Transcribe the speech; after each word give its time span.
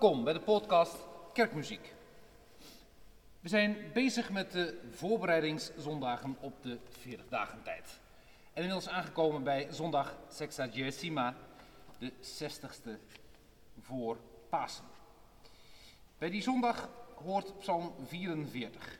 Welkom 0.00 0.24
bij 0.24 0.32
de 0.32 0.40
podcast 0.40 0.96
Kerkmuziek. 1.32 1.94
We 3.40 3.48
zijn 3.48 3.76
bezig 3.92 4.30
met 4.30 4.52
de 4.52 4.80
voorbereidingszondagen 4.90 6.36
op 6.40 6.62
de 6.62 6.78
40 6.88 7.28
dagen 7.28 7.62
tijd. 7.62 8.00
En 8.52 8.62
inmiddels 8.62 8.88
aangekomen 8.88 9.42
bij 9.42 9.66
zondag 9.70 10.16
Sexagesima, 10.28 11.34
de 11.98 12.12
60ste 12.12 12.90
voor 13.80 14.16
Pasen. 14.48 14.84
Bij 16.18 16.30
die 16.30 16.42
zondag 16.42 16.88
hoort 17.24 17.58
Psalm 17.58 17.94
44. 18.04 18.98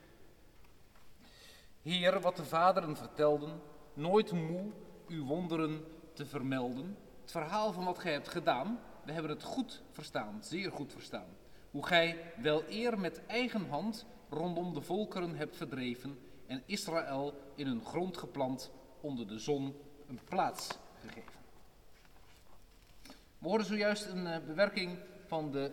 Heer, 1.83 2.21
wat 2.21 2.37
de 2.37 2.45
vaderen 2.45 2.97
vertelden, 2.97 3.62
nooit 3.95 4.33
moe 4.33 4.71
uw 5.09 5.27
wonderen 5.27 5.85
te 6.12 6.27
vermelden. 6.27 6.97
Het 7.21 7.31
verhaal 7.31 7.73
van 7.73 7.85
wat 7.85 7.99
gij 7.99 8.12
hebt 8.12 8.29
gedaan, 8.29 8.81
we 9.06 9.12
hebben 9.12 9.31
het 9.31 9.43
goed 9.43 9.83
verstaan, 9.91 10.39
zeer 10.41 10.72
goed 10.72 10.93
verstaan. 10.93 11.28
Hoe 11.71 11.87
gij 11.87 12.33
wel 12.43 12.62
eer 12.69 12.99
met 12.99 13.27
eigen 13.27 13.69
hand 13.69 14.06
rondom 14.28 14.75
de 14.75 14.81
volkeren 14.81 15.37
hebt 15.37 15.56
verdreven 15.56 16.19
en 16.47 16.62
Israël 16.67 17.34
in 17.55 17.67
hun 17.67 17.84
grond 17.84 18.17
geplant 18.17 18.71
onder 19.00 19.28
de 19.28 19.39
zon 19.39 19.75
een 20.06 20.21
plaats 20.25 20.69
gegeven. 21.00 21.33
We 23.39 23.49
hoorden 23.49 23.67
zojuist 23.67 24.06
een 24.06 24.26
eh, 24.26 24.47
bewerking 24.47 24.99
van 25.26 25.50
de 25.50 25.73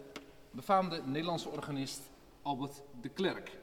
befaamde 0.51 1.01
Nederlandse 1.05 1.49
organist 1.49 2.01
Albert 2.41 2.81
de 3.01 3.09
Klerk. 3.09 3.57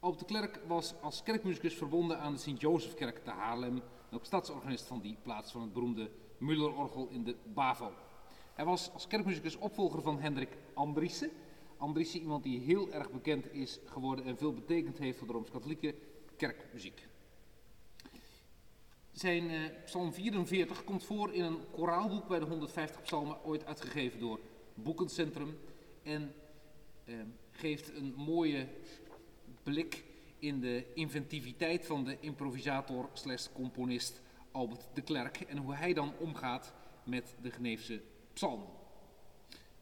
Albert 0.00 0.20
de 0.20 0.26
Klerk 0.26 0.60
was 0.66 0.94
als 1.00 1.22
kerkmuzikus 1.22 1.74
verbonden 1.74 2.18
aan 2.18 2.32
de 2.32 2.38
Sint-Jozefkerk 2.38 3.24
te 3.24 3.30
Haarlem 3.30 3.82
en 4.10 4.16
ook 4.16 4.24
stadsorganist 4.24 4.86
van 4.86 5.00
die 5.00 5.16
plaats 5.22 5.52
van 5.52 5.60
het 5.60 5.72
beroemde 5.72 6.10
Mullerorgel 6.38 7.08
in 7.08 7.24
de 7.24 7.36
Bavo. 7.54 7.92
Hij 8.58 8.66
was 8.66 8.92
als 8.92 9.06
kerkmuzikus 9.06 9.56
opvolger 9.56 10.02
van 10.02 10.20
Hendrik 10.20 10.56
Andriessen. 10.74 11.30
Andriessen, 11.76 12.20
iemand 12.20 12.42
die 12.42 12.60
heel 12.60 12.92
erg 12.92 13.10
bekend 13.10 13.52
is 13.52 13.78
geworden 13.84 14.24
en 14.24 14.36
veel 14.36 14.52
betekend 14.52 14.98
heeft 14.98 15.18
voor 15.18 15.26
de 15.26 15.32
Rooms-Katholieke 15.32 15.94
kerkmuziek. 16.36 17.06
Zijn 19.12 19.50
eh, 19.50 19.60
psalm 19.84 20.12
44 20.12 20.84
komt 20.84 21.04
voor 21.04 21.34
in 21.34 21.44
een 21.44 21.58
koraalboek 21.70 22.28
bij 22.28 22.38
de 22.38 22.44
150 22.44 23.02
psalmen, 23.02 23.44
ooit 23.44 23.64
uitgegeven 23.64 24.20
door 24.20 24.40
Boekencentrum. 24.74 25.58
En 26.02 26.34
eh, 27.04 27.14
geeft 27.50 27.96
een 27.96 28.14
mooie 28.16 28.68
blik 29.62 30.04
in 30.38 30.60
de 30.60 30.84
inventiviteit 30.94 31.86
van 31.86 32.04
de 32.04 32.16
improvisator 32.20 33.08
slash 33.12 33.46
componist 33.52 34.20
Albert 34.50 34.88
de 34.94 35.02
Klerk. 35.02 35.40
En 35.40 35.56
hoe 35.56 35.74
hij 35.74 35.92
dan 35.92 36.12
omgaat 36.18 36.72
met 37.04 37.34
de 37.42 37.50
Geneefse 37.50 38.00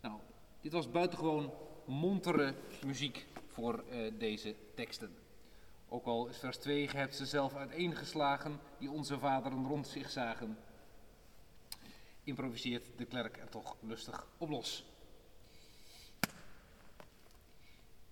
Nou, 0.00 0.18
dit 0.60 0.72
was 0.72 0.90
buitengewoon 0.90 1.52
montere 1.84 2.54
muziek 2.84 3.26
voor 3.46 3.84
uh, 3.90 4.12
deze 4.18 4.54
teksten. 4.74 5.16
Ook 5.88 6.06
al 6.06 6.26
is 6.26 6.38
vers 6.38 6.56
2, 6.56 6.88
ge 6.88 6.96
hebt 6.96 7.16
ze 7.16 7.26
zelf 7.26 7.54
uiteengeslagen, 7.54 8.60
die 8.78 8.90
onze 8.90 9.18
vaderen 9.18 9.66
rond 9.66 9.88
zich 9.88 10.10
zagen. 10.10 10.58
Improviseert 12.24 12.98
de 12.98 13.04
klerk 13.04 13.36
er 13.36 13.48
toch 13.48 13.76
lustig 13.80 14.26
op 14.38 14.48
los. 14.48 14.84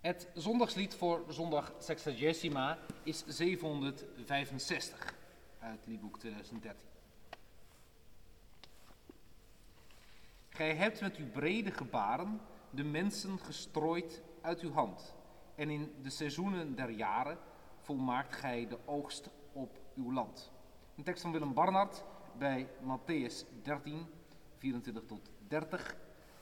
Het 0.00 0.29
zondagslied 0.35 0.94
voor 0.94 1.25
zondag 1.29 1.73
Sexagesima 1.79 2.79
is 3.02 3.25
765 3.26 5.14
uit 5.58 5.87
liedboek 5.87 6.19
2013. 6.19 6.94
Gij 10.56 10.75
hebt 10.75 11.01
met 11.01 11.17
uw 11.17 11.31
brede 11.31 11.71
gebaren 11.71 12.41
de 12.71 12.85
mensen 12.85 13.39
gestrooid 13.39 14.23
uit 14.41 14.61
uw 14.61 14.73
hand. 14.73 15.15
En 15.55 15.71
in 15.71 15.93
de 16.03 16.11
seizoenen 16.11 16.75
der 16.75 16.91
jaren 16.91 17.39
volmaakt 17.81 18.35
gij 18.35 18.67
de 18.69 18.79
oogst 18.85 19.31
op 19.53 19.79
uw 19.97 20.12
land. 20.12 20.51
Een 20.97 21.05
tekst 21.05 21.23
van 21.23 21.33
Willem 21.33 21.55
Barnard 21.55 22.05
bij 22.39 22.69
Matthäus 22.81 23.62
13, 23.62 24.06
24 24.59 25.03
tot 25.06 25.31
30. 25.49 25.97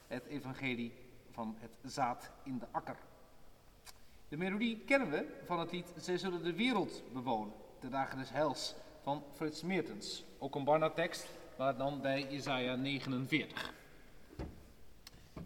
Het 0.06 0.26
evangelie 0.26 0.92
van 1.30 1.56
het 1.58 1.92
zaad 1.92 2.30
in 2.44 2.58
de 2.58 2.66
akker. 2.70 2.96
De 4.28 4.36
melodie 4.36 4.78
kennen 4.78 5.10
we 5.10 5.40
van 5.44 5.58
het 5.58 5.72
lied 5.72 5.92
Zij 5.96 6.18
zullen 6.18 6.42
de 6.42 6.54
wereld 6.54 7.02
bewonen, 7.12 7.54
de 7.80 7.88
dagen 7.88 8.18
des 8.18 8.30
heils, 8.30 8.74
van 9.02 9.24
Frits 9.32 9.62
Meertens. 9.62 10.24
Ook 10.38 10.54
een 10.54 10.64
Barnard 10.64 10.94
tekst, 10.94 11.28
maar 11.58 11.76
dan 11.76 12.00
bij 12.00 12.26
Jesaja 12.30 12.74
49. 12.74 13.80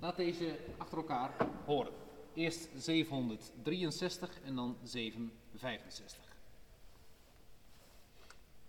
Laat 0.00 0.16
deze 0.16 0.58
achter 0.76 0.98
elkaar 0.98 1.31
horen. 1.64 1.93
Eerst 2.34 2.69
763 2.76 4.40
en 4.44 4.54
dan 4.54 4.76
765. 4.82 6.25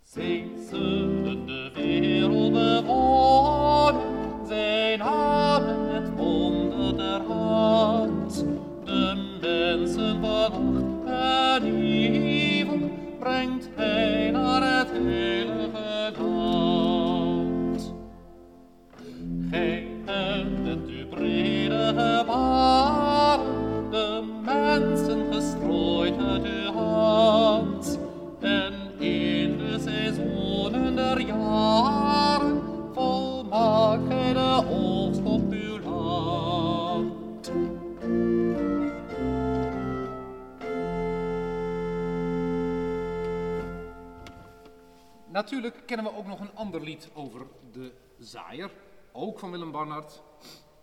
Zij 0.03 0.49
zullen 0.69 1.45
de 1.45 1.71
wereld 1.73 2.51
bewonen, 2.51 4.47
Natuurlijk 45.47 45.81
kennen 45.85 46.05
we 46.05 46.17
ook 46.17 46.27
nog 46.27 46.39
een 46.39 46.55
ander 46.55 46.81
lied 46.81 47.09
over 47.13 47.41
de 47.71 47.91
zaaier, 48.19 48.71
ook 49.11 49.39
van 49.39 49.51
Willem 49.51 49.71
Barnard. 49.71 50.21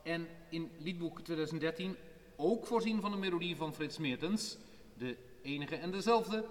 En 0.02 0.28
in 0.48 0.70
liedboek 0.78 1.20
2013 1.20 1.96
ook 2.36 2.66
voorzien 2.66 3.00
van 3.00 3.12
een 3.12 3.18
melodie 3.18 3.56
van 3.56 3.74
Frits 3.74 3.98
Meertens, 3.98 4.56
de 4.98 5.16
enige 5.42 5.76
en 5.76 5.90
dezelfde 5.90 6.44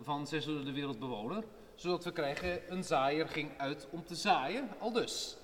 van 0.00 0.26
zullen 0.26 0.64
de 0.64 0.72
wereld 0.72 0.98
bewonen. 0.98 1.44
Zodat 1.74 2.04
we 2.04 2.12
krijgen, 2.12 2.72
een 2.72 2.84
zaaier 2.84 3.28
ging 3.28 3.50
uit 3.56 3.86
om 3.90 4.04
te 4.04 4.14
zaaien, 4.14 4.68
al 4.78 4.92
dus. 4.92 5.36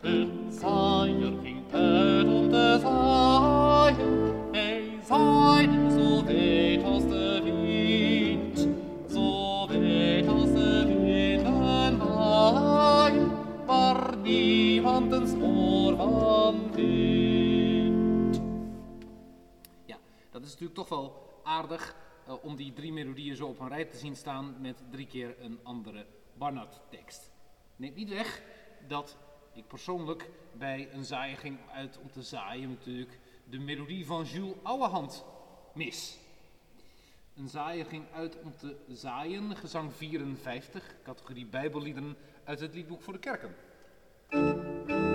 Een 0.00 0.52
zaaier 0.52 1.38
ging 1.42 1.72
uit 1.72 2.26
om 2.26 2.50
te 2.50 2.78
zaaien. 2.82 4.34
Hij 4.52 4.98
zaaide 5.04 5.90
zo 5.90 6.22
niemand 14.26 15.12
een 15.12 15.26
spoor 15.26 15.96
van. 15.96 16.70
Ja, 19.84 19.98
dat 20.30 20.42
is 20.42 20.50
natuurlijk 20.50 20.74
toch 20.74 20.88
wel 20.88 21.40
aardig 21.44 21.96
eh, 22.26 22.34
om 22.44 22.56
die 22.56 22.72
drie 22.72 22.92
melodieën 22.92 23.36
zo 23.36 23.46
op 23.46 23.60
een 23.60 23.68
rij 23.68 23.84
te 23.84 23.96
zien 23.96 24.16
staan 24.16 24.54
met 24.60 24.82
drie 24.90 25.06
keer 25.06 25.36
een 25.40 25.58
andere 25.62 26.06
Barnard-tekst. 26.34 27.30
Neemt 27.76 27.96
niet 27.96 28.08
weg 28.08 28.42
dat 28.88 29.16
ik 29.52 29.66
persoonlijk 29.66 30.30
bij 30.52 30.88
een 30.92 31.04
zaaier 31.04 31.36
ging 31.36 31.58
uit 31.72 31.98
om 32.02 32.10
te 32.10 32.22
zaaien 32.22 32.68
natuurlijk 32.68 33.18
de 33.44 33.58
melodie 33.58 34.06
van 34.06 34.24
Jules 34.24 34.54
Ouwehand 34.62 35.24
mis. 35.74 36.18
Een 37.36 37.48
zaaier 37.48 37.84
ging 37.84 38.04
uit 38.12 38.38
om 38.42 38.56
te 38.56 38.76
zaaien, 38.88 39.56
gezang 39.56 39.92
54, 39.92 40.94
categorie 41.02 41.46
Bijbelliederen 41.46 42.16
uit 42.44 42.60
het 42.60 42.74
liedboek 42.74 43.02
voor 43.02 43.12
de 43.12 43.18
kerken. 43.18 43.54
Een 44.30 45.05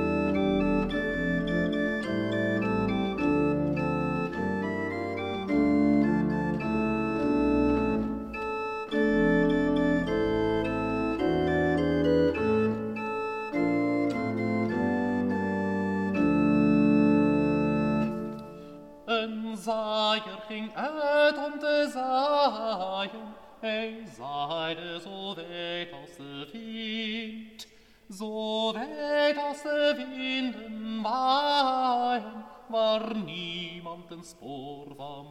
een 34.12 34.24
spoor 34.24 34.96
van. 34.96 35.28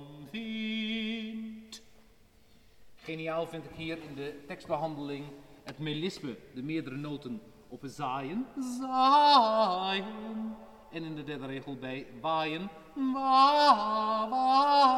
Geniaal 2.97 3.47
vind 3.47 3.65
ik 3.65 3.71
hier 3.77 3.99
in 4.09 4.15
de 4.15 4.45
tekstbehandeling 4.47 5.25
het 5.65 5.79
melisme, 5.79 6.37
de 6.55 6.63
meerdere 6.63 6.97
noten 6.97 7.41
op 7.69 7.81
zaaien. 7.85 8.47
Zaaien, 8.81 10.57
En 10.91 11.05
in 11.05 11.15
de 11.15 11.25
derde 11.25 11.47
regel 11.47 11.77
bij 11.77 12.07
waaien 12.21 12.69
wa- 12.95 14.29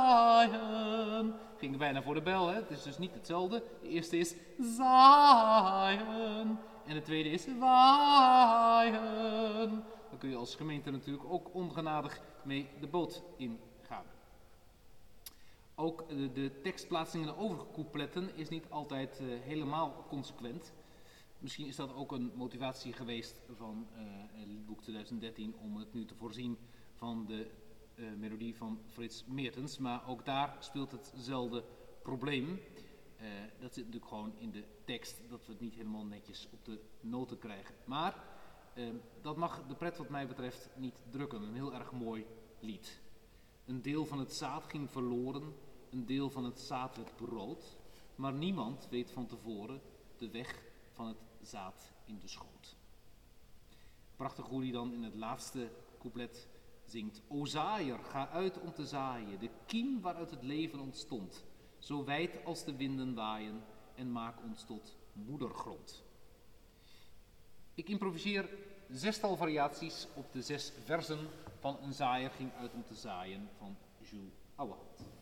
waaien, 0.03 1.35
ging 1.59 1.77
bijna 1.77 2.03
voor 2.03 2.15
de 2.15 2.23
bel. 2.23 2.47
Hè? 2.49 2.55
Het 2.55 2.71
is 2.71 2.83
dus 2.83 2.99
niet 2.99 3.15
hetzelfde. 3.15 3.63
De 3.83 3.89
eerste 3.89 4.19
is 4.19 4.35
zaaien, 4.77 6.59
en 6.87 6.95
de 6.95 7.03
tweede 7.03 7.29
is. 7.31 7.47
waaien. 7.59 9.03
Dan 10.11 10.19
kun 10.19 10.29
je 10.31 10.37
als 10.37 10.55
gemeente 10.55 10.91
natuurlijk 10.91 11.25
ook 11.33 11.55
ongenadig 11.55 12.21
mee 12.45 12.69
de 12.81 12.87
boot 12.87 13.23
ingaan. 13.37 13.71
Ook 15.83 16.09
de, 16.09 16.33
de 16.33 16.61
tekstplaatsing 16.63 17.23
in 17.23 17.29
de 17.29 17.37
overige 17.37 17.73
coupletten 17.73 18.37
is 18.37 18.49
niet 18.49 18.71
altijd 18.71 19.21
eh, 19.21 19.27
helemaal 19.41 20.05
consequent. 20.09 20.73
Misschien 21.39 21.67
is 21.67 21.77
dat 21.77 21.95
ook 21.95 22.13
een 22.13 22.33
motivatie 22.35 22.93
geweest 22.93 23.41
van 23.57 23.87
het 24.33 24.47
liedboek 24.47 24.83
2013 24.83 25.55
om 25.63 25.77
het 25.77 25.93
nu 25.93 26.05
te 26.05 26.15
voorzien 26.15 26.59
van 26.95 27.27
de 27.27 27.51
eh, 27.95 28.05
melodie 28.19 28.57
van 28.57 28.81
Frits 28.87 29.25
Meertens. 29.27 29.79
Maar 29.79 30.09
ook 30.09 30.25
daar 30.25 30.57
speelt 30.59 30.93
hetzelfde 30.93 31.65
probleem. 32.03 32.61
Eh, 33.17 33.27
dat 33.61 33.75
zit 33.75 33.85
natuurlijk 33.85 34.13
gewoon 34.13 34.33
in 34.39 34.51
de 34.51 34.65
tekst, 34.85 35.21
dat 35.29 35.47
we 35.47 35.53
het 35.53 35.61
niet 35.61 35.75
helemaal 35.75 36.05
netjes 36.05 36.49
op 36.53 36.65
de 36.65 36.81
noten 37.01 37.39
krijgen. 37.39 37.75
Maar 37.85 38.25
eh, 38.75 38.85
dat 39.21 39.37
mag 39.37 39.67
de 39.67 39.75
pret 39.75 39.97
wat 39.97 40.09
mij 40.09 40.27
betreft 40.27 40.71
niet 40.77 40.95
drukken. 41.11 41.43
Een 41.43 41.55
heel 41.55 41.75
erg 41.75 41.93
mooi 41.93 42.27
lied. 42.61 43.01
Een 43.65 43.83
deel 43.83 44.07
van 44.07 44.19
het 44.19 44.33
zaad 44.33 44.65
ging 44.67 44.91
verloren, 44.91 45.55
een 45.93 46.07
deel 46.07 46.31
van 46.31 46.45
het 46.45 46.61
zaad 46.61 46.97
werd 46.97 47.17
brood. 47.17 47.77
Maar 48.15 48.33
niemand 48.33 48.87
weet 48.91 49.11
van 49.11 49.27
tevoren 49.27 49.81
de 50.19 50.31
weg 50.31 50.63
van 50.93 51.07
het 51.07 51.17
zaad 51.43 51.93
in 52.05 52.19
de 52.19 52.29
schoot. 52.29 52.77
Prachtig 54.17 54.47
hoe 54.47 54.63
hij 54.63 54.73
dan 54.73 54.93
in 54.93 55.03
het 55.03 55.15
laatste 55.15 55.71
couplet 55.99 56.49
zingt. 56.85 57.23
O 57.29 57.45
zaaier, 57.45 57.99
ga 57.99 58.29
uit 58.29 58.61
om 58.61 58.73
te 58.73 58.87
zaaien, 58.87 59.41
de 59.41 59.51
kiem 59.67 60.01
waaruit 60.01 60.31
het 60.31 60.43
leven 60.43 60.81
ontstond. 60.81 61.45
Zo 61.79 62.05
wijd 62.05 62.45
als 62.45 62.65
de 62.65 62.77
winden 62.77 63.15
waaien 63.15 63.65
en 63.95 64.13
maak 64.13 64.43
ons 64.43 64.65
tot 64.65 64.97
moedergrond. 65.13 66.03
Ik 67.75 67.89
improviseer 67.89 68.49
zestal 68.91 69.37
variaties 69.37 70.07
op 70.15 70.33
de 70.33 70.43
zes 70.43 70.73
versen 70.85 71.29
van 71.59 71.79
Een 71.83 71.93
zaaier 71.93 72.31
ging 72.31 72.53
uit 72.53 72.73
om 72.75 72.85
te 72.85 72.95
zaaien 72.95 73.49
van 73.59 73.77
Jules 73.99 74.33
Ouwehand. 74.55 75.22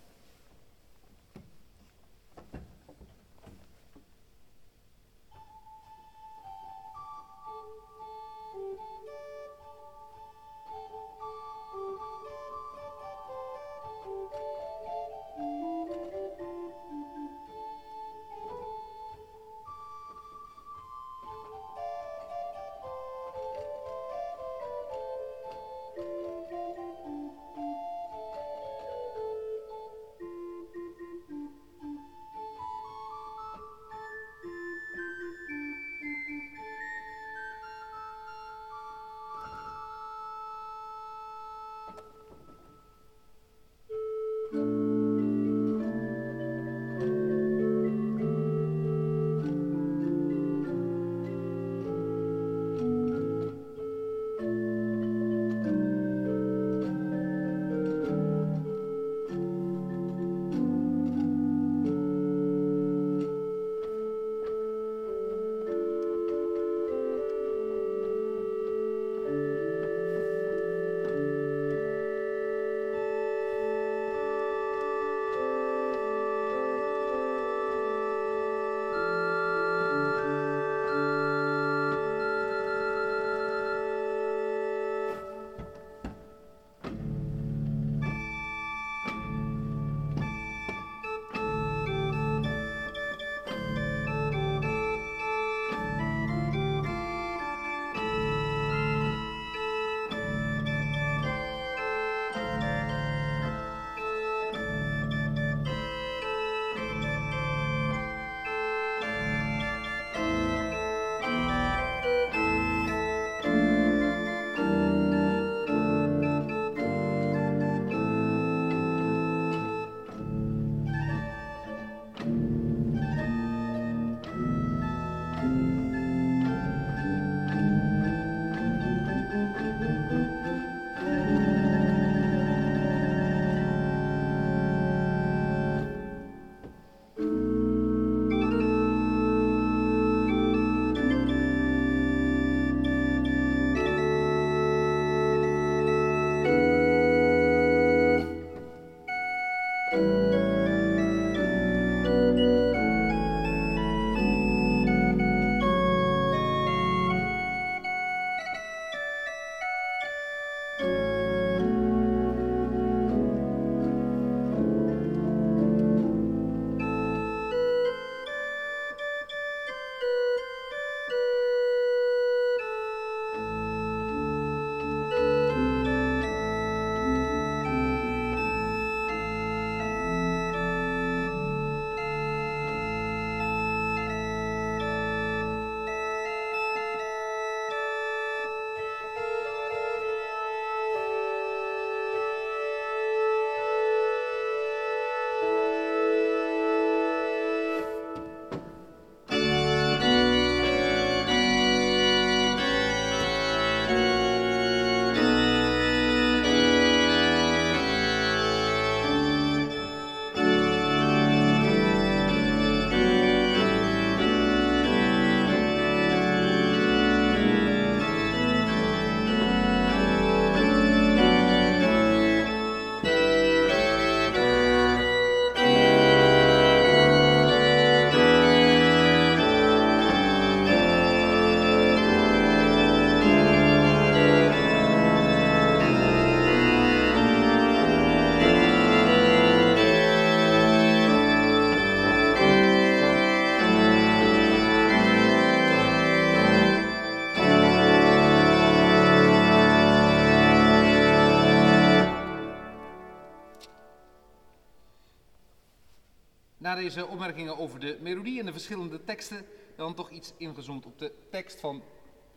Deze 256.80 257.06
opmerkingen 257.06 257.58
over 257.58 257.80
de 257.80 257.98
melodie 258.00 258.40
en 258.40 258.46
de 258.46 258.52
verschillende 258.52 259.04
teksten, 259.04 259.46
dan 259.76 259.94
toch 259.94 260.10
iets 260.10 260.32
ingezoomd 260.36 260.86
op 260.86 260.98
de 260.98 261.12
tekst 261.30 261.60
van 261.60 261.82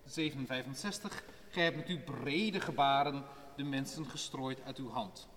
765. 0.06 1.24
Gij 1.50 1.64
hebt 1.64 1.76
met 1.76 1.88
uw 1.88 2.00
brede 2.04 2.60
gebaren 2.60 3.24
de 3.56 3.64
mensen 3.64 4.06
gestrooid 4.06 4.62
uit 4.66 4.78
uw 4.78 4.90
hand. 4.90 5.28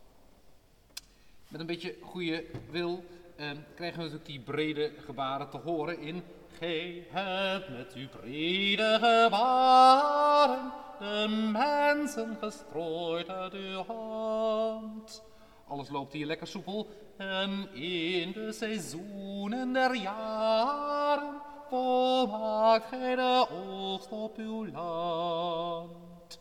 Met 1.49 1.61
een 1.61 1.67
beetje 1.67 1.97
goede 2.03 2.45
wil 2.71 3.05
eh, 3.37 3.51
krijgen 3.75 3.99
we 3.99 4.05
natuurlijk 4.05 4.27
die 4.27 4.41
brede 4.41 4.93
gebaren 5.05 5.51
te 5.51 5.59
horen 5.59 5.99
in 5.99 6.23
Gij 6.59 7.07
hebt 7.11 7.69
met 7.69 7.93
uw 7.95 8.09
brede 8.09 8.99
gebaren 9.01 10.73
de 10.99 11.49
mensen 11.53 12.37
gestrooid 12.41 13.29
uit 13.29 13.53
uw 13.53 13.85
hand. 13.85 15.23
Alles 15.69 15.89
loopt 15.89 16.13
hier 16.13 16.27
lekker 16.27 16.47
soepel. 16.47 17.06
En 17.17 17.75
in 17.75 18.33
de 18.33 18.53
seizoenen 18.53 19.73
der 19.73 19.95
jaren 19.95 21.41
volmaakt 21.69 22.87
gij 22.87 23.15
de 23.15 23.47
oogst 23.51 24.13
op 24.13 24.37
uw 24.37 24.67
land. 24.67 26.41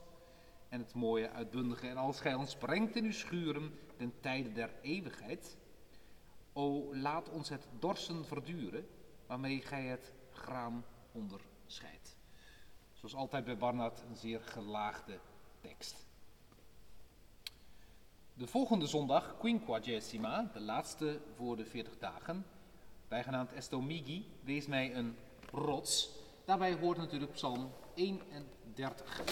En 0.69 0.79
het 0.79 0.93
mooie, 0.93 1.29
uitbundige 1.29 1.87
en 1.87 1.97
als 1.97 2.19
gij 2.19 2.33
ons 2.33 2.55
brengt 2.55 2.95
in 2.95 3.03
uw 3.03 3.11
schuren 3.11 3.79
ten 3.97 4.13
tijde 4.19 4.51
der 4.51 4.69
eeuwigheid. 4.81 5.57
O, 6.53 6.95
laat 6.95 7.29
ons 7.29 7.49
het 7.49 7.67
dorsen 7.79 8.25
verduren, 8.25 8.87
waarmee 9.27 9.61
gij 9.61 9.83
het 9.83 10.13
graan 10.31 10.85
onderscheidt. 11.11 12.17
Zoals 12.93 13.15
altijd 13.15 13.45
bij 13.45 13.57
Barnard 13.57 14.01
een 14.09 14.15
zeer 14.15 14.41
gelaagde 14.41 15.19
tekst. 15.61 16.04
De 18.37 18.47
volgende 18.47 18.87
zondag, 18.87 19.37
quinquagesima, 19.37 20.49
de 20.53 20.59
laatste 20.59 21.19
voor 21.35 21.55
de 21.55 21.65
40 21.65 21.97
dagen, 21.97 22.45
bijgenaamd 23.07 23.53
Estomigi, 23.53 24.25
wees 24.43 24.67
mij 24.67 24.95
een 24.95 25.15
rots. 25.51 26.09
Daarbij 26.45 26.73
hoort 26.73 26.97
natuurlijk 26.97 27.31
Psalm 27.31 27.71
31. 27.93 29.23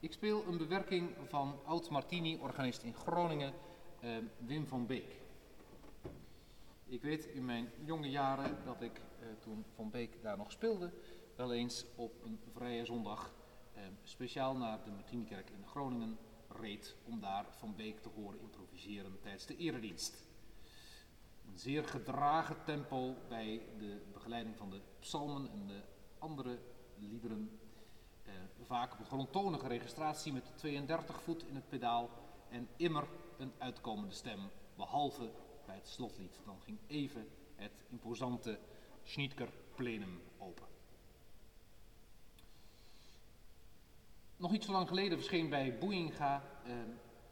Ik 0.00 0.12
speel 0.12 0.44
een 0.46 0.56
bewerking 0.56 1.10
van 1.28 1.58
Oud 1.64 1.90
Martini, 1.90 2.38
organist 2.40 2.82
in 2.82 2.94
Groningen, 2.94 3.52
eh, 4.00 4.10
Wim 4.38 4.66
van 4.66 4.86
Beek. 4.86 5.20
Ik 6.84 7.02
weet 7.02 7.24
in 7.24 7.44
mijn 7.44 7.70
jonge 7.84 8.10
jaren 8.10 8.56
dat 8.64 8.82
ik 8.82 9.00
eh, 9.20 9.26
toen 9.40 9.64
Van 9.74 9.90
Beek 9.90 10.22
daar 10.22 10.36
nog 10.36 10.52
speelde, 10.52 10.90
wel 11.36 11.52
eens 11.52 11.84
op 11.94 12.12
een 12.24 12.40
vrije 12.52 12.84
zondag 12.84 13.32
eh, 13.74 13.82
speciaal 14.02 14.56
naar 14.56 14.78
de 14.84 14.90
Martinikerk 14.90 15.50
in 15.50 15.66
Groningen 15.66 16.18
reed 16.60 16.96
om 17.04 17.20
daar 17.20 17.46
Van 17.50 17.76
Beek 17.76 18.00
te 18.00 18.08
horen 18.08 18.40
improviseren 18.40 19.20
tijdens 19.20 19.46
de 19.46 19.56
eredienst. 19.56 20.24
Een 21.48 21.58
zeer 21.58 21.84
gedragen 21.84 22.64
tempo 22.64 23.14
bij 23.28 23.62
de 23.78 24.02
begeleiding 24.12 24.56
van 24.56 24.70
de 24.70 24.80
psalmen 24.98 25.50
en 25.50 25.66
de 25.66 25.82
andere 26.18 26.58
liederen. 26.98 27.58
Eh, 28.24 28.32
vaak 28.62 28.92
op 28.92 28.98
een 28.98 29.06
grondtonige 29.06 29.68
registratie 29.68 30.32
met 30.32 30.56
32 30.56 31.22
voet 31.22 31.46
in 31.48 31.54
het 31.54 31.68
pedaal 31.68 32.10
en 32.48 32.68
immer 32.76 33.08
een 33.38 33.52
uitkomende 33.58 34.14
stem, 34.14 34.50
behalve 34.76 35.30
bij 35.66 35.74
het 35.74 35.88
slotlied. 35.88 36.40
Dan 36.44 36.60
ging 36.60 36.78
even 36.86 37.28
het 37.54 37.84
imposante 37.90 38.58
Schnitker 39.02 39.48
plenum 39.74 40.20
open. 40.38 40.75
Nog 44.36 44.50
niet 44.50 44.64
zo 44.64 44.72
lang 44.72 44.88
geleden 44.88 45.18
verscheen 45.18 45.48
bij 45.48 45.78
Boeinga 45.78 46.42
eh, 46.64 46.72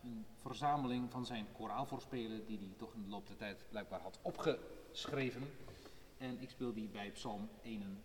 een 0.02 0.26
verzameling 0.34 1.10
van 1.10 1.26
zijn 1.26 1.46
koraalvoorspelen, 1.52 2.46
die 2.46 2.58
hij 2.58 2.74
toch 2.76 2.94
in 2.94 3.02
de 3.02 3.08
loop 3.08 3.26
der 3.26 3.36
tijd 3.36 3.64
blijkbaar 3.68 4.00
had 4.00 4.18
opgeschreven. 4.22 5.42
En 6.18 6.40
ik 6.40 6.50
speel 6.50 6.72
die 6.72 6.88
bij 6.88 7.10
Psalm 7.10 7.48
31. 7.62 8.02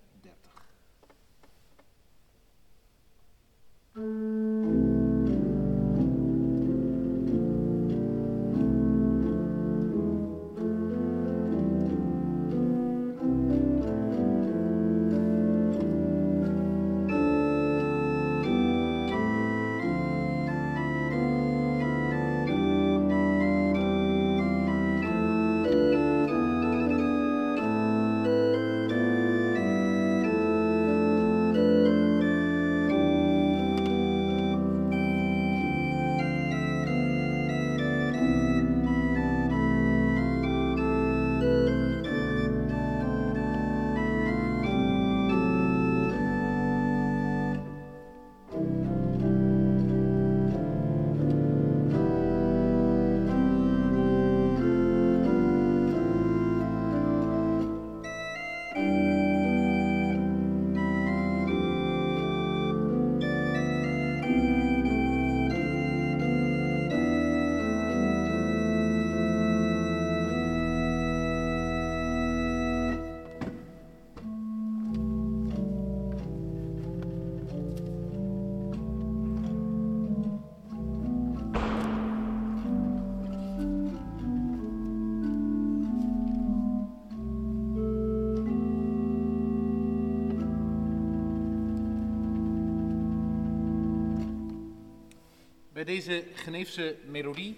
Bij 95.79 95.87
deze 95.87 96.23
Geneefse 96.33 96.95
melodie 97.05 97.57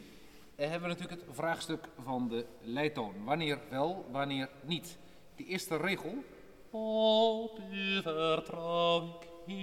eh, 0.55 0.69
hebben 0.69 0.89
we 0.89 0.95
natuurlijk 0.95 1.21
het 1.21 1.35
vraagstuk 1.35 1.87
van 2.03 2.27
de 2.27 2.45
leitoon. 2.61 3.23
Wanneer 3.23 3.59
wel, 3.69 4.05
wanneer 4.11 4.49
niet. 4.63 4.97
De 5.35 5.45
eerste 5.45 5.77
regel. 5.77 6.23
Op 6.69 7.59
u 7.71 8.01
vertrouw 8.01 9.19
ik, 9.45 9.55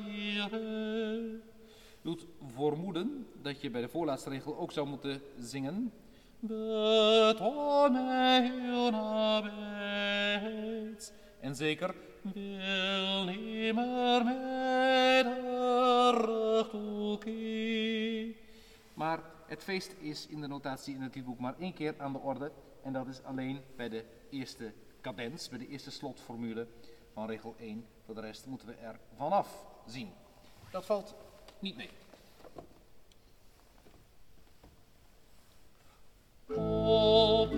Heeren. 0.00 0.12
doet 2.02 2.26
vermoeden 2.54 3.26
dat 3.42 3.60
je 3.60 3.70
bij 3.70 3.80
de 3.80 3.88
voorlaatste 3.88 4.30
regel 4.30 4.58
ook 4.58 4.72
zou 4.72 4.86
moeten 4.86 5.22
zingen. 5.38 5.92
En 11.40 11.54
zeker, 11.54 11.94
Wil 12.34 13.24
nimmer 13.24 14.24
mij 14.24 15.22
terug 15.22 16.70
toekeer. 16.70 18.34
maar 18.94 19.20
het 19.46 19.62
feest 19.62 19.94
is 20.00 20.26
in 20.26 20.40
de 20.40 20.46
notatie 20.46 20.94
in 20.94 21.00
het 21.00 21.14
liedboek 21.14 21.38
maar 21.38 21.54
één 21.58 21.74
keer 21.74 21.94
aan 21.98 22.12
de 22.12 22.18
orde. 22.18 22.52
En 22.82 22.92
dat 22.92 23.06
is 23.06 23.22
alleen 23.22 23.60
bij 23.76 23.88
de 23.88 24.04
eerste 24.30 24.72
cadens, 25.00 25.48
bij 25.48 25.58
de 25.58 25.68
eerste 25.68 25.90
slotformule 25.90 26.66
van 27.12 27.26
regel 27.26 27.54
1. 27.58 27.86
Voor 28.04 28.14
de 28.14 28.20
rest 28.20 28.46
moeten 28.46 28.68
we 28.68 28.74
er 28.74 28.98
vanaf 29.16 29.66
zien. 29.86 30.12
Dat 30.70 30.86
valt 30.86 31.14
niet 31.58 31.76
mee. 31.76 31.90
Op 36.48 37.50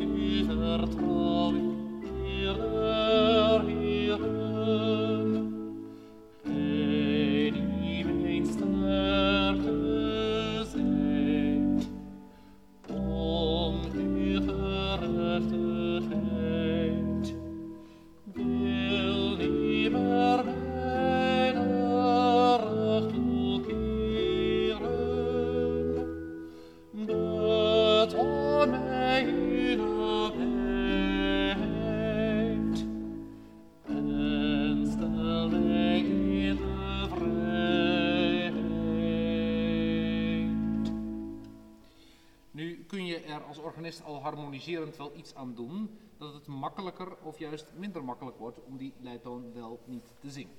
organist 43.88 44.14
al 44.14 44.22
harmoniserend 44.22 44.96
wel 44.96 45.12
iets 45.16 45.35
aan 45.35 45.55
doen 45.55 45.98
dat 46.18 46.35
het 46.35 46.46
makkelijker 46.46 47.16
of 47.22 47.38
juist 47.38 47.72
minder 47.77 48.05
makkelijk 48.05 48.38
wordt 48.38 48.59
om 48.64 48.77
die 48.77 48.92
leidtoon 49.01 49.53
wel 49.53 49.81
niet 49.85 50.12
te 50.20 50.31
zingen. 50.31 50.55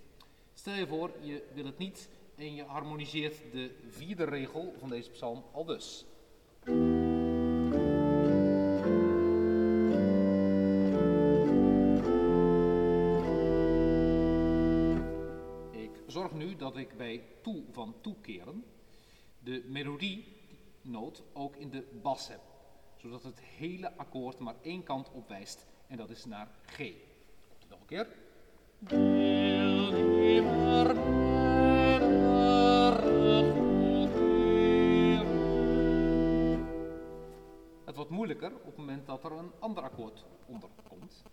Stel 0.53 0.73
je 0.73 0.87
voor, 0.87 1.11
je 1.21 1.43
wil 1.53 1.65
het 1.65 1.77
niet 1.77 2.09
en 2.35 2.55
je 2.55 2.63
harmoniseert 2.63 3.51
de 3.51 3.75
vierde 3.87 4.23
regel 4.23 4.73
van 4.79 4.89
deze 4.89 5.09
psalm 5.09 5.43
al 5.51 5.65
dus. 5.65 6.05
Ik 15.71 15.91
zorg 16.07 16.33
nu 16.33 16.55
dat 16.55 16.77
ik 16.77 16.97
bij 16.97 17.23
toe 17.41 17.63
van 17.71 17.95
toekeren 18.01 18.63
de 19.39 19.63
melodienoot 19.67 21.23
ook 21.33 21.55
in 21.55 21.69
de 21.69 21.99
bas 22.01 22.27
heb, 22.27 22.48
zodat 23.01 23.23
het 23.23 23.39
hele 23.39 23.97
akkoord 23.97 24.39
maar 24.39 24.55
één 24.61 24.83
kant 24.83 25.11
op 25.11 25.27
wijst 25.27 25.65
en 25.87 25.97
dat 25.97 26.09
is 26.09 26.25
naar 26.25 26.47
G. 26.65 26.77
Komt 26.77 27.61
het 27.61 27.69
nog 27.69 27.79
een 27.79 27.85
keer? 27.85 28.07
Het 37.85 37.95
wordt 37.95 38.09
moeilijker 38.11 38.55
op 38.55 38.65
het 38.65 38.77
moment 38.77 39.05
dat 39.05 39.23
er 39.23 39.31
een 39.31 39.51
ander 39.59 39.83
akkoord 39.83 40.25
onder 40.45 40.69
komt. 40.89 41.23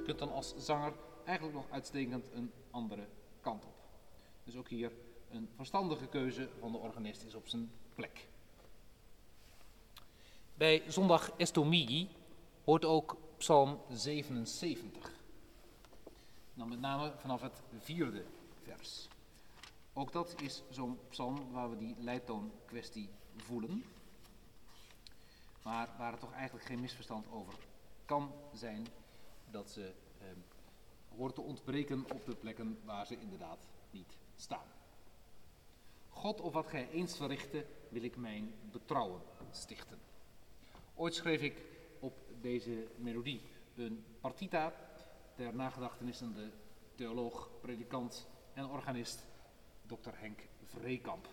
Je 0.00 0.04
kunt 0.04 0.18
dan 0.18 0.32
als 0.32 0.54
zanger 0.56 0.92
eigenlijk 1.28 1.56
nog 1.56 1.70
uitstekend 1.70 2.28
een 2.32 2.52
andere 2.70 3.08
kant 3.40 3.64
op. 3.64 3.74
Dus 4.44 4.56
ook 4.56 4.68
hier 4.68 4.92
een 5.30 5.48
verstandige 5.54 6.06
keuze 6.06 6.48
van 6.58 6.72
de 6.72 6.78
organist 6.78 7.24
is 7.24 7.34
op 7.34 7.48
zijn 7.48 7.70
plek. 7.94 8.28
Bij 10.54 10.82
zondag 10.86 11.30
Estomii 11.36 12.08
hoort 12.64 12.84
ook 12.84 13.16
Psalm 13.36 13.80
77. 13.90 15.12
Dan 16.54 16.68
met 16.68 16.80
name 16.80 17.12
vanaf 17.16 17.40
het 17.40 17.62
vierde 17.78 18.24
vers. 18.62 19.08
Ook 19.92 20.12
dat 20.12 20.34
is 20.42 20.62
zo'n 20.70 20.98
psalm 21.08 21.52
waar 21.52 21.70
we 21.70 21.76
die 21.76 21.94
leidtoon 21.98 22.52
kwestie 22.64 23.08
voelen. 23.36 23.84
Maar 25.62 25.88
waar 25.98 26.12
er 26.12 26.18
toch 26.18 26.32
eigenlijk 26.32 26.66
geen 26.66 26.80
misverstand 26.80 27.30
over 27.30 27.54
kan 28.04 28.32
zijn 28.52 28.86
dat 29.50 29.70
ze 29.70 29.92
eh, 30.18 30.26
hoort 31.18 31.34
te 31.34 31.40
ontbreken 31.40 32.04
op 32.12 32.26
de 32.26 32.34
plekken 32.34 32.78
waar 32.84 33.06
ze 33.06 33.18
inderdaad 33.20 33.58
niet 33.90 34.16
staan. 34.36 34.66
God 36.08 36.40
of 36.40 36.52
wat 36.52 36.66
gij 36.66 36.90
eens 36.90 37.16
verrichtte, 37.16 37.66
wil 37.88 38.02
ik 38.02 38.16
mijn 38.16 38.54
betrouwen 38.72 39.20
stichten. 39.50 39.98
Ooit 40.94 41.14
schreef 41.14 41.40
ik 41.40 41.62
op 42.00 42.18
deze 42.40 42.86
melodie 42.96 43.40
een 43.74 44.04
partita 44.20 44.74
ter 45.34 45.54
nagedachtenis 45.54 46.22
aan 46.22 46.32
de 46.32 46.50
theoloog, 46.94 47.50
predikant 47.60 48.26
en 48.54 48.66
organist 48.66 49.26
Dr. 49.86 50.10
Henk 50.12 50.40
Vreekamp. 50.64 51.28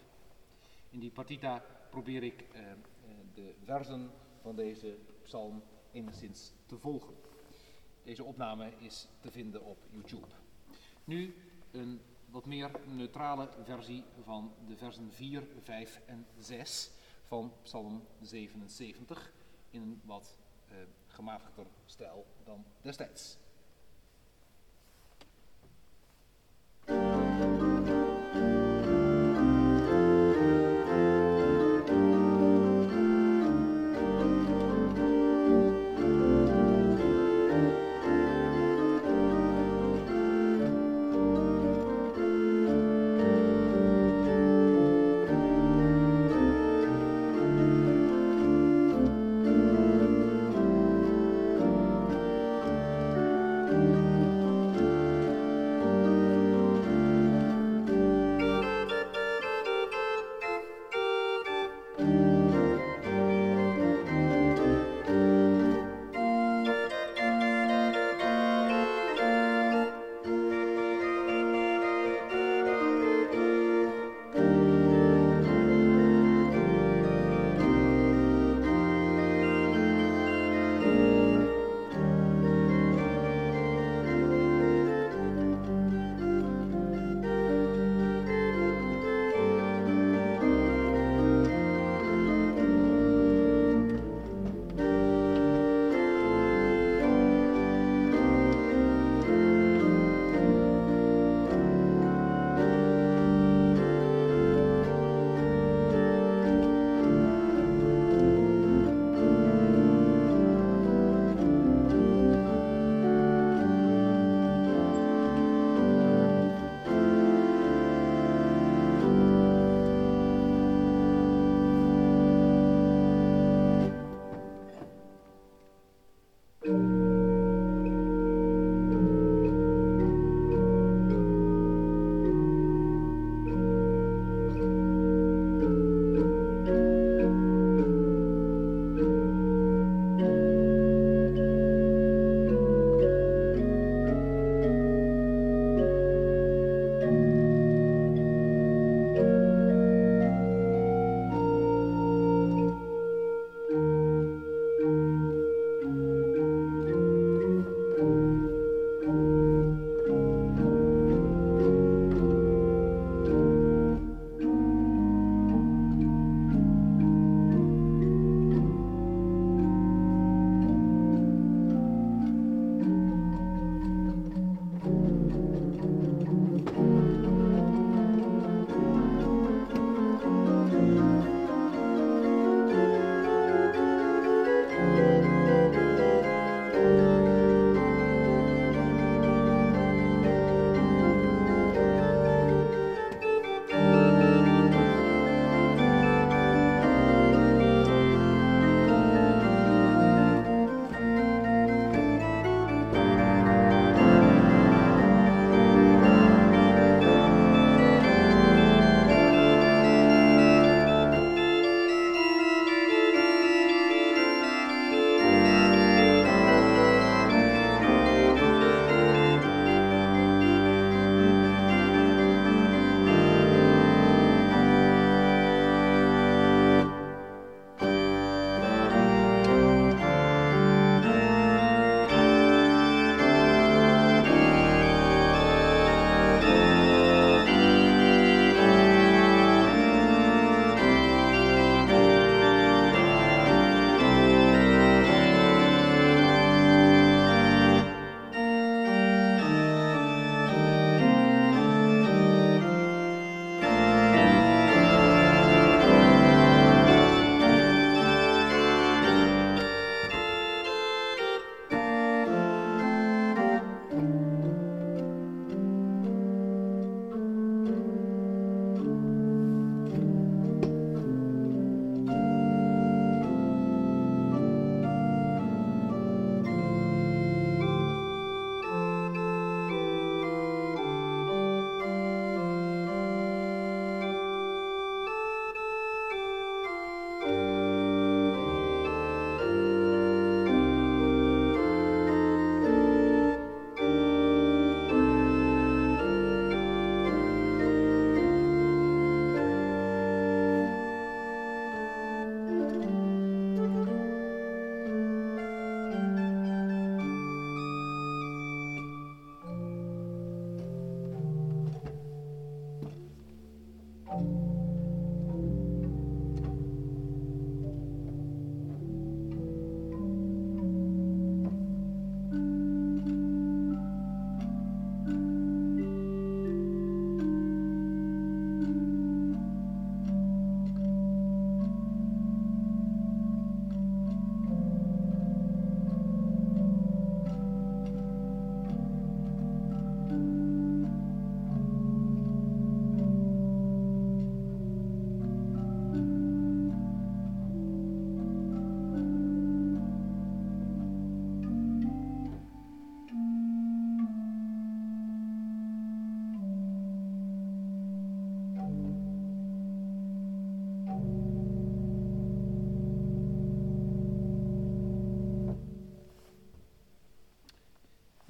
In 0.89 0.99
die 0.99 1.11
partita 1.11 1.63
probeer 1.89 2.23
ik 2.23 2.41
eh, 2.41 2.71
eh, 2.71 2.77
de 3.33 3.53
versen 3.63 4.11
van 4.41 4.55
deze 4.55 4.97
psalm 5.23 5.63
enigszins 5.91 6.51
te 6.65 6.77
volgen. 6.77 7.15
Deze 8.05 8.23
opname 8.23 8.71
is 8.79 9.07
te 9.19 9.31
vinden 9.31 9.63
op 9.63 9.77
YouTube. 9.91 10.27
Nu 11.03 11.35
een 11.71 12.01
wat 12.29 12.45
meer 12.45 12.71
neutrale 12.85 13.49
versie 13.63 14.03
van 14.23 14.53
de 14.67 14.77
versen 14.77 15.11
4, 15.11 15.47
5 15.63 16.01
en 16.05 16.25
6 16.37 16.91
van 17.23 17.53
Psalm 17.61 18.07
77 18.21 19.31
in 19.69 19.81
een 19.81 20.01
wat 20.03 20.37
eh, 20.67 20.75
gematigder 21.07 21.65
stijl 21.85 22.25
dan 22.43 22.65
destijds. 22.81 23.37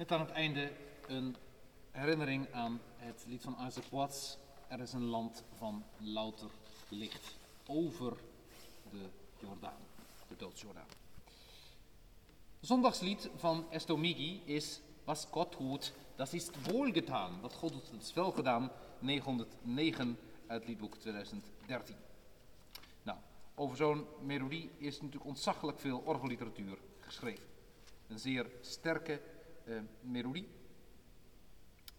Aan 0.08 0.20
het 0.20 0.30
einde 0.30 0.72
een 1.06 1.36
herinnering 1.90 2.52
aan 2.52 2.80
het 2.96 3.24
lied 3.28 3.42
van 3.42 3.56
Isaac 3.66 3.84
Watts. 3.90 4.38
Er 4.68 4.80
is 4.80 4.92
een 4.92 5.04
land 5.04 5.44
van 5.54 5.84
louter 5.98 6.50
licht 6.88 7.36
over 7.66 8.16
de 8.90 9.08
Jordaan, 9.40 9.80
de 10.28 10.36
doodsjordaan. 10.36 10.86
Zondagslied 12.60 13.30
van 13.36 13.66
Estomigi 13.70 14.42
is 14.44 14.80
Was 15.04 15.26
God 15.30 15.56
doet, 15.58 15.92
dat 16.16 16.32
is 16.32 16.50
wohlgetaan. 16.70 17.40
Wat 17.40 17.54
God 17.54 17.72
doet, 17.72 17.90
dat 17.90 18.02
is 18.02 18.12
wel 18.12 18.30
gedaan. 18.32 18.70
909 18.98 20.18
uit 20.46 20.66
liedboek 20.66 20.96
2013. 20.96 21.96
Nou, 23.02 23.18
over 23.54 23.76
zo'n 23.76 24.06
melodie 24.22 24.70
is 24.78 25.00
natuurlijk 25.00 25.26
ontzaglijk 25.26 25.78
veel 25.78 26.02
orgelliteratuur 26.04 26.78
geschreven. 27.00 27.44
Een 28.08 28.18
zeer 28.18 28.50
sterke 28.60 29.20
eh, 29.66 29.76
melodie 30.00 30.48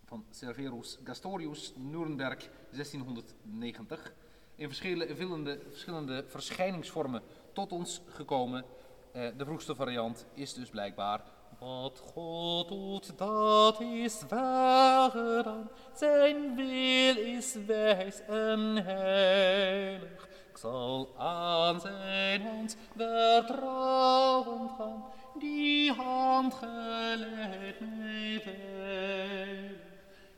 van 0.05 0.25
Cerverus 0.29 0.97
Gastorius, 1.03 1.73
Nuremberg, 1.75 2.49
1690. 2.71 4.13
In 4.55 4.67
verschillende, 4.67 5.59
verschillende 5.69 6.25
verschijningsvormen 6.27 7.21
tot 7.53 7.71
ons 7.71 8.01
gekomen. 8.07 8.65
Eh, 9.11 9.27
de 9.37 9.45
vroegste 9.45 9.75
variant 9.75 10.25
is 10.33 10.53
dus 10.53 10.69
blijkbaar 10.69 11.23
Wat 11.59 11.99
God 12.13 12.67
doet, 12.67 13.17
dat 13.17 13.81
is 13.81 14.19
dan. 14.27 15.69
Zijn 15.93 16.55
wil 16.55 17.17
is 17.17 17.55
wijs 17.65 18.21
en 18.27 18.75
heilig. 18.83 20.27
Ik 20.49 20.57
zal 20.57 21.13
aan 21.17 21.79
zijn 21.79 22.41
hand 22.41 22.77
vertrouwen 22.95 24.69
gaan. 24.77 25.03
Die 25.39 25.91
hand 25.91 26.53
geleidt 26.53 27.79
mij. 27.79 28.41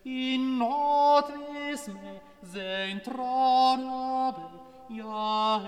In 0.01 0.57
nood 0.57 1.31
is 1.71 1.85
mij 1.85 2.21
zijn 2.51 3.01
trouw. 3.01 4.35
Ja, 4.87 5.61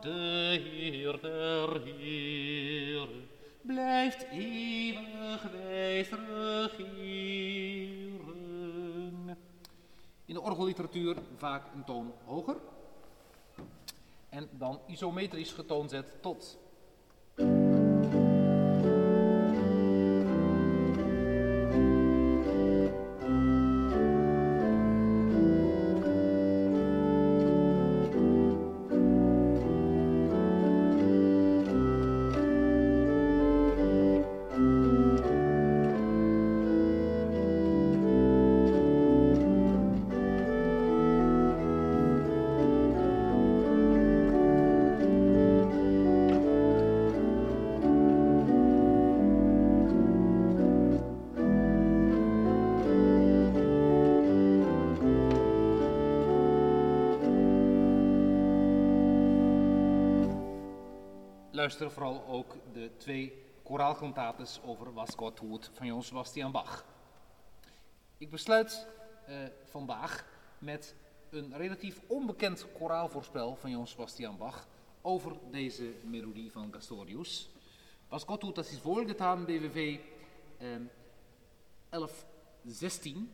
de 0.00 0.60
Heer 0.62 1.20
der 1.20 1.80
Heeren 1.82 3.28
blijft 3.60 4.26
eeuwig 4.30 5.42
wijs 5.52 6.08
regeren. 6.08 7.08
in 10.24 10.34
de 10.34 10.40
orgelliteratuur 10.40 11.16
vaak 11.36 11.62
een 11.74 11.84
toon 11.84 12.12
hoger. 12.24 12.56
En 14.28 14.48
dan 14.52 14.80
isometrisch 14.86 15.52
getoonzet 15.52 16.22
tot. 16.22 16.58
Luister 61.60 61.90
vooral 61.90 62.24
ook 62.26 62.56
de 62.72 62.90
twee 62.96 63.42
koraalkantates 63.62 64.60
over 64.64 64.92
Was 64.92 65.10
God 65.16 65.36
doet 65.40 65.70
van 65.72 65.86
Johann 65.86 66.04
Sebastian 66.04 66.52
Bach. 66.52 66.84
Ik 68.18 68.30
besluit 68.30 68.86
eh, 69.26 69.36
vandaag 69.64 70.24
met 70.58 70.94
een 71.30 71.56
relatief 71.56 72.00
onbekend 72.06 72.66
koraalvoorspel 72.72 73.56
van 73.56 73.70
Johann 73.70 73.88
Sebastian 73.88 74.36
Bach 74.36 74.66
over 75.00 75.32
deze 75.50 75.92
melodie 76.04 76.52
van 76.52 76.72
Gastorius. 76.72 77.50
Was 78.08 78.26
doet, 78.26 78.54
dat 78.54 78.66
is 78.66 78.78
voorgedaan, 78.78 79.44
BWV 79.44 79.98
eh, 80.58 80.68
1116 81.88 83.32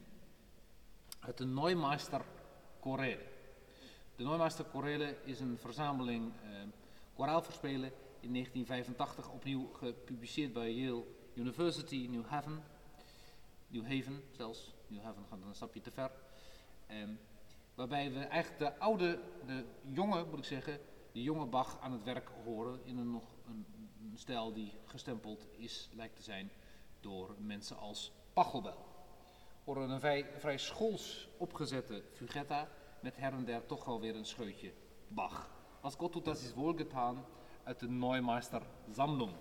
uit 1.21 1.39
de 1.39 1.45
Neumeister 1.45 2.25
Chorale. 2.81 3.23
De 4.17 4.25
Neumeister 4.25 4.65
Chorale 4.65 5.17
is 5.25 5.41
een 5.41 5.59
verzameling 5.59 6.33
eh, 6.43 6.51
koraalvoorspelen 7.15 7.93
in 8.20 8.33
1985 8.33 9.31
opnieuw 9.31 9.72
gepubliceerd 9.72 10.52
bij 10.52 10.72
Yale 10.72 11.05
University, 11.35 12.07
New 12.11 12.26
Haven. 12.26 12.64
New 13.68 13.83
Haven 13.83 14.22
zelfs, 14.31 14.74
New 14.87 15.02
Haven 15.02 15.24
gaat 15.31 15.38
een 15.46 15.55
stapje 15.55 15.81
te 15.81 15.90
ver. 15.90 16.11
Ehm, 16.87 17.11
waarbij 17.74 18.12
we 18.12 18.18
eigenlijk 18.18 18.59
de 18.59 18.79
oude, 18.79 19.20
de 19.46 19.64
jonge 19.83 20.24
moet 20.24 20.38
ik 20.38 20.44
zeggen, 20.44 20.81
de 21.12 21.22
jonge 21.22 21.46
Bach 21.46 21.81
aan 21.81 21.92
het 21.92 22.05
werk 22.05 22.31
horen 22.44 22.81
in 22.85 22.98
een 22.98 23.11
nog 23.11 23.24
een, 23.46 23.66
stijl 24.14 24.52
die 24.52 24.72
gestempeld 24.85 25.46
is, 25.57 25.90
lijkt 25.92 26.16
te 26.16 26.22
zijn, 26.22 26.50
door 27.00 27.35
mensen 27.38 27.76
als 27.76 28.12
Pachelbel. 28.33 28.87
Horen 29.64 29.90
een 29.90 30.00
vrij, 30.00 30.31
vrij 30.37 30.59
schools 30.59 31.29
opgezette 31.37 32.02
fugetta 32.12 32.68
met 33.00 33.16
her 33.16 33.33
en 33.33 33.44
der 33.44 33.66
toch 33.66 33.85
wel 33.85 34.00
weer 34.00 34.16
een 34.16 34.24
scheutje 34.24 34.72
Bach. 35.09 35.50
Als 35.81 35.94
God 35.94 36.12
doet, 36.12 36.24
dat 36.24 36.38
is 36.38 36.55
wohlgetaan 36.55 37.24
uit 37.66 37.81
de 37.81 37.88
Neumeister 37.88 38.62
Sammlung. 38.92 39.33